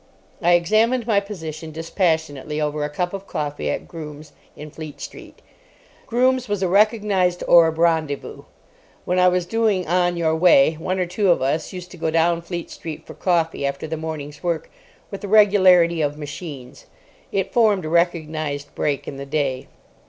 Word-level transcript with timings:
I 0.41 0.53
examined 0.53 1.05
my 1.05 1.19
position 1.19 1.71
dispassionately 1.71 2.59
over 2.59 2.83
a 2.83 2.89
cup 2.89 3.13
of 3.13 3.27
coffee 3.27 3.69
at 3.69 3.87
Groom's, 3.87 4.33
in 4.55 4.71
Fleet 4.71 4.99
Street. 4.99 5.43
Groom's 6.07 6.49
was 6.49 6.63
a 6.63 6.67
recognised 6.67 7.43
Orb 7.47 7.77
rendezvous. 7.77 8.45
When 9.05 9.19
I 9.19 9.27
was 9.27 9.45
doing 9.45 9.87
"On 9.87 10.17
Your 10.17 10.35
Way," 10.35 10.73
one 10.79 10.97
or 10.97 11.05
two 11.05 11.29
of 11.29 11.43
us 11.43 11.71
used 11.71 11.91
to 11.91 11.97
go 11.97 12.09
down 12.09 12.41
Fleet 12.41 12.71
Street 12.71 13.05
for 13.05 13.13
coffee 13.13 13.63
after 13.63 13.85
the 13.85 13.95
morning's 13.95 14.41
work 14.41 14.71
with 15.11 15.21
the 15.21 15.27
regularity 15.27 16.01
of 16.01 16.17
machines. 16.17 16.87
It 17.31 17.53
formed 17.53 17.85
a 17.85 17.89
recognised 17.89 18.73
break 18.73 19.07
in 19.07 19.17
the 19.17 19.27
day. 19.27 19.67